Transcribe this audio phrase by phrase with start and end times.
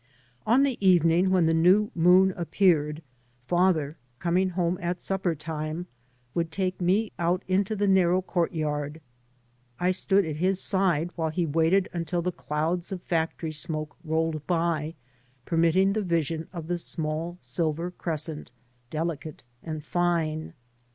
[0.47, 3.03] On the evening when the new moon 3 by Google MY MOTHER AND I appeared
[3.45, 5.85] father, coming home at supper time,
[6.33, 8.99] would take me out into the narrow courtyard.
[9.79, 14.47] I stood at his side while he waited until the clouds of factory smoke rolled
[14.47, 14.95] by,
[15.45, 18.49] permitting the vision of the small silver crescent,
[18.89, 20.55] delicate and line.